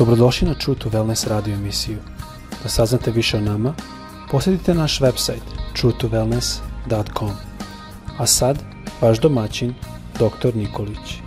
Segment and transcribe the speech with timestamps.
[0.00, 1.98] Dobrodošli na True to Wellness radio emisiju.
[2.62, 3.74] Da saznate više o nama,
[4.30, 5.44] posjetite naš website
[5.76, 7.30] truetowellness.com.
[8.18, 8.58] A sad,
[9.00, 9.74] vaš domaćin,
[10.14, 10.56] dr.
[10.56, 11.20] Nikolić.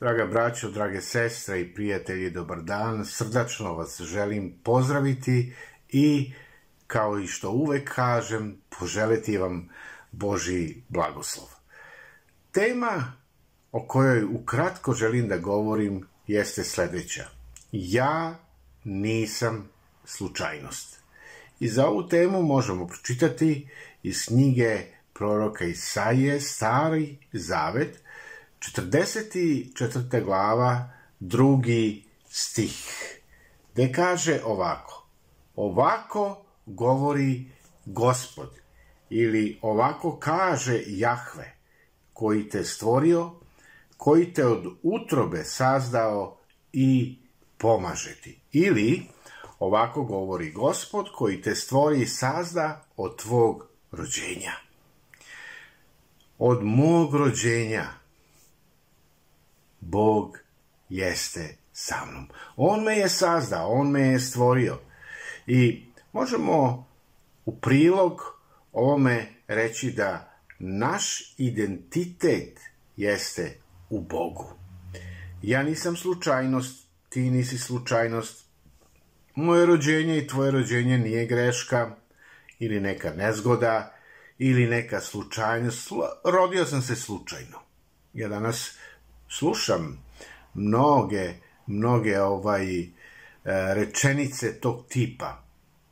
[0.00, 3.06] Draga braćo, drage sestre i prijatelji, dobar dan.
[3.06, 5.52] Srdačno vas želim pozdraviti
[5.88, 6.32] i,
[6.88, 9.68] kao i što uvek kažem, poželiti vam
[10.12, 11.48] Boži blagoslov.
[12.52, 13.12] Tema
[13.72, 17.24] o kojoj ukratko želim da govorim jeste sledeća.
[17.72, 18.38] Ja
[18.84, 19.68] nisam
[20.04, 21.00] slučajnost.
[21.60, 23.68] I za ovu temu možemo pročitati
[24.02, 24.80] iz knjige
[25.12, 28.02] proroka Isaije, Stari Zavet,
[28.58, 30.24] 44.
[30.24, 32.86] glava, drugi stih,
[33.72, 35.06] gde kaže ovako.
[35.56, 37.50] Ovako govori
[37.84, 38.50] gospod,
[39.10, 41.56] ili ovako kaže Jahve,
[42.12, 43.32] koji te stvorio,
[43.96, 46.38] koji te od utrobe sazdao
[46.72, 47.18] i
[47.58, 48.40] pomaže ti.
[48.52, 49.02] Ili
[49.58, 54.52] ovako govori gospod, koji te stvori i sazda od tvog rođenja.
[56.38, 57.84] Od mog rođenja
[59.80, 60.38] Bog
[60.88, 62.28] jeste sa mnom.
[62.56, 64.78] On me je sazdao, on me je stvorio.
[65.46, 65.87] I
[66.18, 66.86] možemo
[67.44, 68.20] u prilog
[68.72, 72.60] ovome reći da naš identitet
[72.96, 73.58] jeste
[73.90, 74.52] u Bogu.
[75.42, 78.44] Ja nisam slučajnost, ti nisi slučajnost.
[79.34, 81.96] Moje rođenje i tvoje rođenje nije greška
[82.58, 83.94] ili neka nezgoda
[84.38, 85.90] ili neka slučajnost.
[86.24, 87.58] Rodio sam se slučajno.
[88.14, 88.78] Ja danas
[89.28, 90.04] slušam
[90.54, 91.34] mnoge,
[91.66, 92.88] mnoge ovaj, e,
[93.74, 95.47] rečenice tog tipa.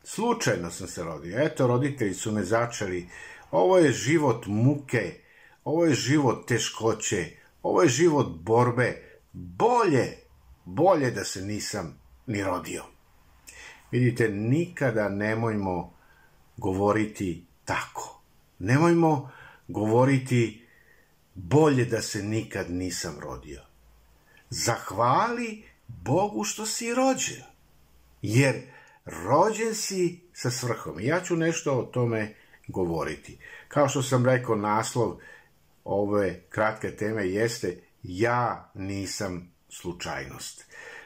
[0.09, 1.39] Slučajno sam se rodio.
[1.39, 3.09] Eto, roditelji su me začeli.
[3.51, 5.19] Ovo je život muke,
[5.63, 7.31] ovo je život teškoće,
[7.63, 9.19] ovo je život borbe.
[9.33, 10.17] Bolje,
[10.65, 12.83] bolje da se nisam ni rodio.
[13.91, 15.93] Vidite, nikada nemojmo
[16.57, 18.21] govoriti tako.
[18.59, 19.31] Nemojmo
[19.67, 20.67] govoriti
[21.33, 23.61] bolje da se nikad nisam rodio.
[24.49, 27.43] Zahvali Bogu što si rođen,
[28.21, 28.76] jer
[29.07, 30.99] rođen si sa svrhom.
[30.99, 32.33] Ja ću nešto o tome
[32.67, 33.37] govoriti.
[33.67, 35.17] Kao što sam rekao, naslov
[35.83, 40.65] ove kratke teme jeste Ja nisam slučajnost.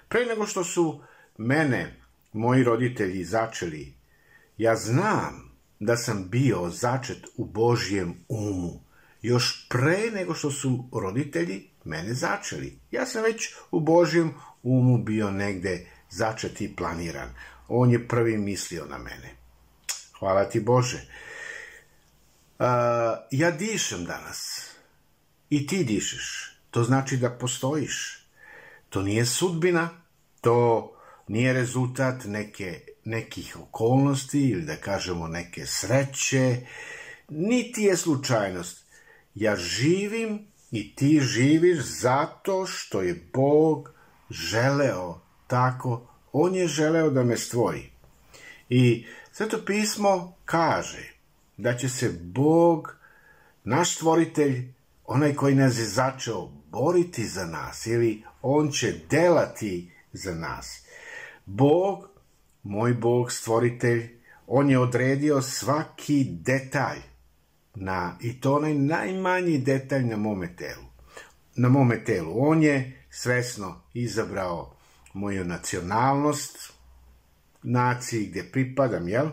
[0.09, 1.03] Pre nego što su
[1.37, 2.01] mene
[2.33, 3.93] moji roditelji začeli,
[4.57, 8.81] ja znam da sam bio začet u Božjem umu
[9.21, 12.79] još pre nego što su roditelji mene začeli.
[12.91, 17.29] Ja sam već u Božjem umu bio negde začet i planiran.
[17.73, 19.35] On je prvi mislio na mene.
[20.19, 20.97] Hvala ti Bože.
[22.59, 22.65] Uh,
[23.31, 24.67] ja dišem danas.
[25.49, 26.57] I ti dišeš.
[26.71, 28.27] To znači da postojiš.
[28.89, 29.89] To nije sudbina,
[30.41, 30.91] to
[31.27, 36.57] nije rezultat neke, nekih okolnosti ili da kažemo neke sreće,
[37.29, 38.85] niti je slučajnost.
[39.35, 43.91] Ja živim i ti živiš zato što je Bog
[44.29, 46.10] želeo tako.
[46.33, 47.89] On je želeo da me stvori.
[48.69, 51.13] I Sveto pismo kaže
[51.57, 52.95] da će se Bog,
[53.63, 54.73] naš stvoritelj,
[55.05, 60.83] onaj koji nas je začeo, boriti za nas ili on će delati za nas.
[61.45, 62.09] Bog,
[62.63, 64.09] moj Bog, stvoritelj,
[64.47, 66.99] on je odredio svaki detalj
[67.75, 70.85] na, i to onaj najmanji detalj na mome telu.
[71.55, 72.33] Na mome telu.
[72.35, 74.75] On je svesno izabrao
[75.13, 76.73] moju nacionalnost,
[77.63, 79.29] naciji gde pripadam, jel?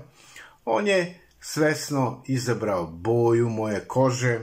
[0.65, 4.41] On je svesno izabrao boju moje kože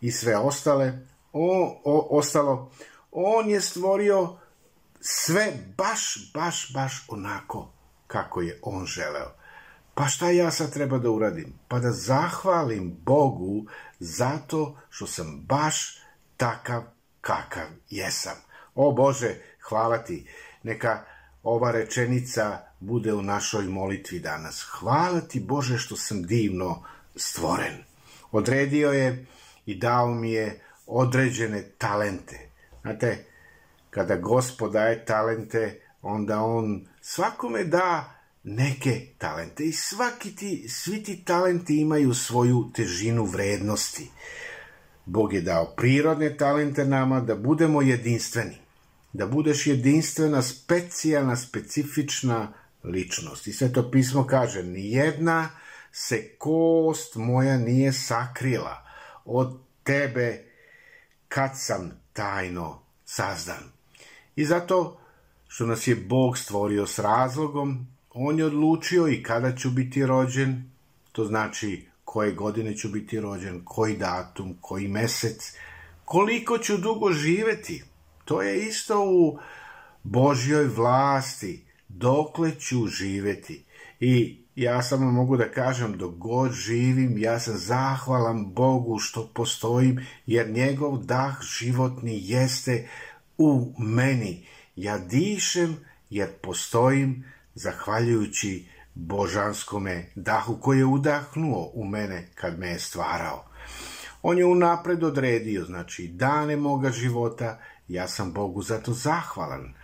[0.00, 2.70] i sve ostale, o, o, ostalo.
[3.10, 4.36] On je stvorio
[5.00, 7.72] sve baš, baš, baš onako
[8.06, 9.30] kako je on želeo.
[9.94, 11.54] Pa šta ja sad treba da uradim?
[11.68, 13.66] Pa da zahvalim Bogu
[13.98, 15.98] zato što sam baš
[16.36, 16.82] takav
[17.20, 18.36] kakav jesam.
[18.74, 19.34] O Bože,
[19.68, 20.26] hvala ti.
[20.62, 21.04] Neka
[21.42, 24.62] ova rečenica bude u našoj molitvi danas.
[24.70, 26.82] Hvala ti Bože što sam divno
[27.16, 27.84] stvoren.
[28.30, 29.26] Odredio je
[29.66, 32.48] i dao mi je određene talente.
[32.82, 33.24] Znate,
[33.90, 38.14] kada gospod daje talente, onda on svakome da
[38.44, 44.10] neke talente i svaki ti, svi ti talenti imaju svoju težinu vrednosti.
[45.06, 48.56] Bog je dao prirodne talente nama da budemo jedinstveni,
[49.12, 52.52] da budeš jedinstvena, specijalna, specifična
[52.84, 53.46] ličnost.
[53.46, 55.50] I sve to pismo kaže, ni jedna
[55.92, 58.86] se kost moja nije sakrila
[59.24, 60.44] od tebe
[61.28, 63.72] kad sam tajno sazdan.
[64.36, 65.00] I zato
[65.48, 70.70] što nas je Bog stvorio s razlogom, On je odlučio i kada ću biti rođen,
[71.12, 75.52] to znači koje godine ću biti rođen, koji datum, koji mesec,
[76.04, 77.84] koliko ću dugo živeti.
[78.24, 79.38] To je isto u
[80.02, 83.64] Božjoj vlasti, dokle ću živeti.
[84.00, 90.06] I ja samo mogu da kažem, dok god živim, ja sam zahvalan Bogu što postojim,
[90.26, 92.88] jer njegov dah životni jeste
[93.38, 94.46] u meni.
[94.76, 95.76] Ja dišem
[96.10, 103.44] jer postojim zahvaljujući božanskome dahu koji je udahnuo u mene kad me je stvarao.
[104.22, 107.58] On je unapred odredio, znači, dane moga života,
[107.92, 109.74] ja sam Bogu zato zahvalan.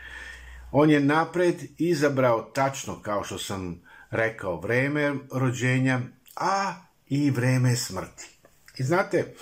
[0.73, 6.01] On je napred izabrao tačno, kao što sam rekao, vreme rođenja,
[6.37, 6.75] a
[7.09, 8.39] i vreme smrti.
[8.79, 9.35] I znate,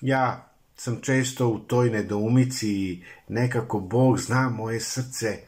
[0.00, 5.38] ja sam često u toj nedoumici i nekako Bog zna moje srce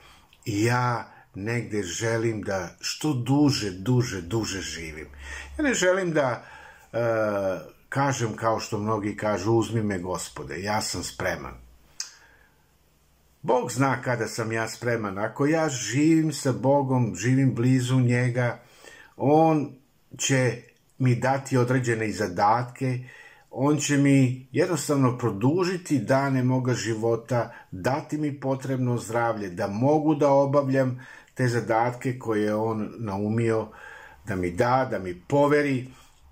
[0.44, 5.08] i ja negde želim da što duže, duže, duže živim.
[5.58, 6.44] Ja ne želim da
[6.92, 6.98] e,
[7.88, 11.63] kažem kao što mnogi kažu uzmi me gospode, ja sam spreman.
[13.44, 15.18] Bog zna kada sam ja spreman.
[15.18, 18.60] Ako ja živim sa Bogom, živim blizu njega,
[19.16, 19.72] on
[20.18, 20.62] će
[20.98, 22.98] mi dati određene zadatke,
[23.50, 30.30] on će mi jednostavno produžiti dane moga života, dati mi potrebno zdravlje, da mogu da
[30.30, 33.68] obavljam te zadatke koje je on naumio
[34.26, 35.88] da mi da, da mi poveri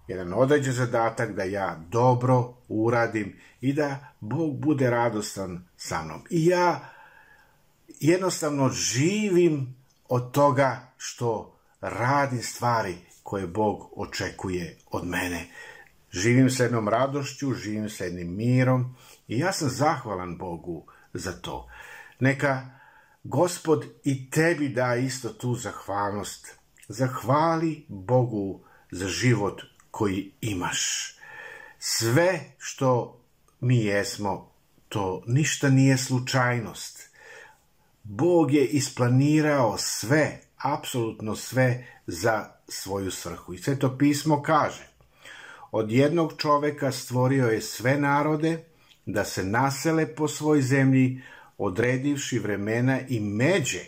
[0.08, 6.20] jedan određen zadatak da ja dobro uradim i da Bog bude radostan sa mnom.
[6.30, 6.92] I ja
[8.02, 9.76] jednostavno živim
[10.08, 15.46] od toga što radim stvari koje Bog očekuje od mene.
[16.10, 18.96] Živim sa jednom radošću, živim sa jednim mirom
[19.28, 21.68] i ja sam zahvalan Bogu za to.
[22.20, 22.70] Neka
[23.24, 26.54] Gospod i tebi da isto tu zahvalnost.
[26.88, 28.60] Zahvali Bogu
[28.90, 31.14] za život koji imaš.
[31.78, 33.20] Sve što
[33.60, 34.52] mi jesmo,
[34.88, 37.11] to ništa nije slučajnost.
[38.04, 43.54] Bog je isplanirao sve, apsolutno sve za svoju svrhu.
[43.54, 44.88] I sve to pismo kaže.
[45.70, 48.64] Od jednog čoveka stvorio je sve narode
[49.06, 51.22] da se nasele po svoj zemlji,
[51.58, 53.84] odredivši vremena i međe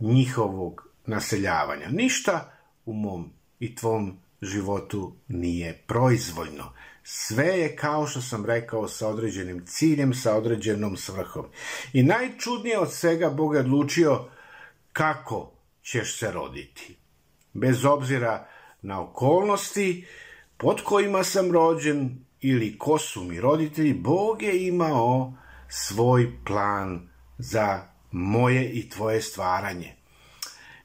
[0.00, 1.88] njihovog naseljavanja.
[1.88, 2.52] Ništa
[2.86, 3.30] u mom
[3.60, 6.72] i tvom životu nije proizvoljno.
[7.02, 11.44] Sve je, kao što sam rekao, sa određenim ciljem, sa određenom svrhom.
[11.92, 14.24] I najčudnije od svega Bog je odlučio
[14.92, 15.52] kako
[15.82, 16.96] ćeš se roditi.
[17.52, 18.48] Bez obzira
[18.82, 20.06] na okolnosti
[20.56, 25.32] pod kojima sam rođen ili ko su mi roditelji, Bog je imao
[25.68, 27.08] svoj plan
[27.38, 29.96] za moje i tvoje stvaranje.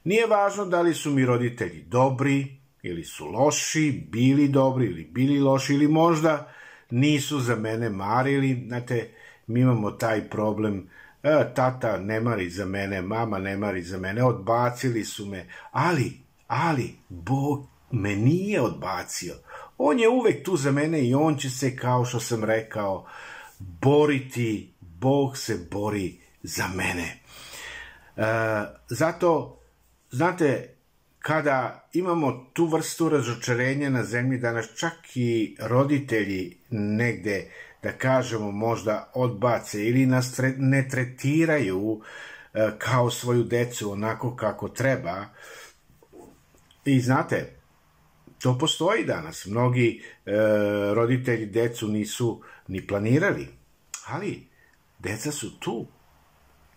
[0.04, 5.40] Nije važno da li su mi roditelji dobri ili su loši, bili dobri ili bili
[5.40, 6.52] loši ili možda
[6.90, 8.64] nisu za mene marili.
[8.66, 9.10] Znate,
[9.46, 10.88] mi imamo taj problem,
[11.22, 16.12] e, tata ne mari za mene, mama ne mari za mene, odbacili su me, ali,
[16.46, 19.34] ali, Bog me nije odbacio.
[19.78, 23.06] On je uvek tu za mene i on će se, kao što sam rekao,
[23.58, 27.18] boriti, Bog se bori za mene.
[28.16, 28.24] E,
[28.88, 29.60] zato,
[30.10, 30.74] znate,
[31.20, 37.50] kada imamo tu vrstu razočarenja na zemlji, da nas čak i roditelji negde,
[37.82, 42.00] da kažemo, možda odbace ili nas ne tretiraju
[42.54, 45.26] e, kao svoju decu onako kako treba.
[46.84, 47.56] I znate,
[48.38, 49.46] to postoji danas.
[49.46, 50.32] Mnogi e,
[50.94, 53.48] roditelji decu nisu ni planirali,
[54.06, 54.46] ali
[54.98, 55.86] deca su tu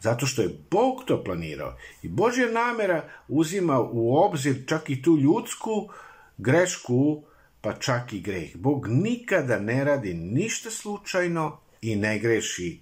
[0.03, 1.77] Zato što je Bog to planirao.
[2.03, 5.89] I Božja namera uzima u obzir čak i tu ljudsku
[6.37, 7.23] grešku,
[7.61, 8.55] pa čak i greh.
[8.55, 12.79] Bog nikada ne radi ništa slučajno i ne greši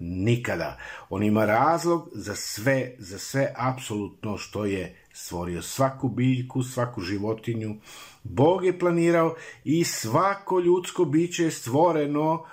[0.00, 0.78] nikada.
[1.08, 5.62] On ima razlog za sve, za sve apsolutno što je stvorio.
[5.62, 7.76] Svaku biljku, svaku životinju.
[8.22, 9.34] Bog je planirao
[9.64, 12.46] i svako ljudsko biće je stvoreno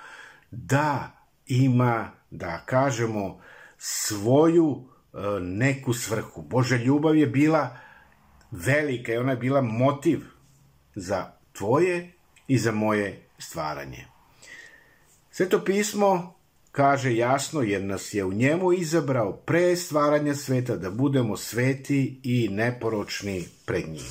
[0.50, 1.10] da
[1.46, 3.40] ima, da kažemo,
[3.78, 6.42] svoju e, neku svrhu.
[6.42, 7.76] Božja ljubav je bila
[8.50, 10.20] velika i ona je bila motiv
[10.94, 12.12] za tvoje
[12.48, 14.06] i za moje stvaranje.
[15.30, 16.34] Sveto pismo
[16.72, 22.48] kaže jasno jer nas je u njemu izabrao pre stvaranja sveta da budemo sveti i
[22.48, 24.06] neporočni pred njim.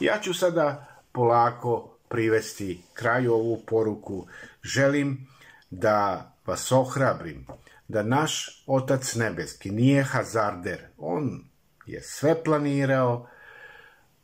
[0.00, 4.26] Ja ću sada polako privesti kraju ovu poruku.
[4.62, 5.26] Želim
[5.70, 7.46] da vas ohrabrim
[7.88, 10.86] da naš Otac Nebeski nije hazarder.
[10.98, 11.44] On
[11.86, 13.28] je sve planirao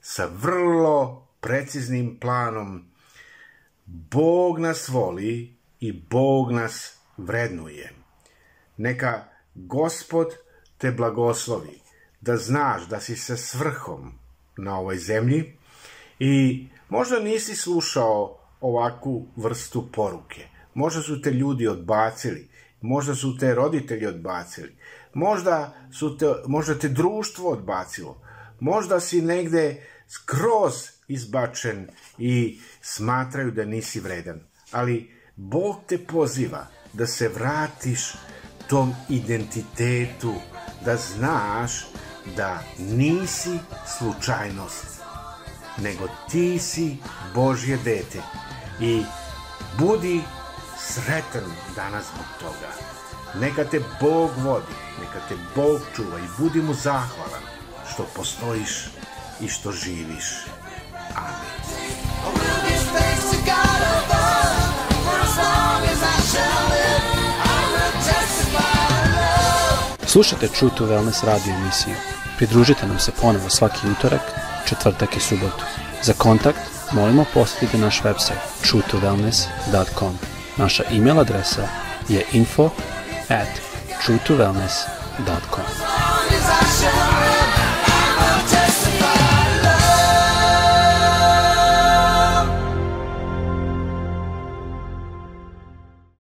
[0.00, 2.90] sa vrlo preciznim planom.
[3.87, 7.93] Bog nas voli i Bog nas vrednuje.
[8.76, 9.25] Neka
[9.55, 10.26] Gospod
[10.79, 11.81] te blagoslovi,
[12.21, 14.12] da znaš da si sa svrhom
[14.57, 15.57] na ovoj zemlji
[16.19, 20.49] i možda nisi slušao ovakvu vrstu poruke.
[20.75, 22.49] Možda su te ljudi odbacili,
[22.80, 24.76] možda su te roditelji odbacili,
[25.14, 28.22] možda, su te, možda te društvo odbacilo,
[28.60, 30.75] možda si negde skroz
[31.08, 34.40] izbačen i smatraju da nisi vredan.
[34.72, 38.12] Ali Bog te poziva da se vratiš
[38.68, 40.34] tom identitetu,
[40.84, 41.87] da znaš
[42.37, 43.58] da nisi
[43.99, 45.00] slučajnost,
[45.78, 46.96] nego ti si
[47.34, 48.18] Božje dete.
[48.80, 49.02] I
[49.78, 50.20] budi
[50.94, 52.70] sretan danas zbog toga.
[53.35, 57.42] Neka te Bog vodi, neka te Bog čuva i budi mu zahvalan
[57.92, 58.88] što postojiš
[59.40, 60.25] i što živiš.
[61.16, 61.61] Amin.
[70.06, 71.94] Slušajte True to Wellness radio emisiju.
[72.37, 74.23] Pridružite nam se ponovo svaki utorak,
[74.68, 75.64] četvrtak i subotu.
[76.02, 76.59] Za kontakt
[76.92, 80.29] molimo posjetite naš website truetowellness.com.
[80.57, 81.69] Naša e-mail adresa
[82.09, 82.71] je info
[83.28, 83.49] at
[84.04, 85.64] truetowellness.com.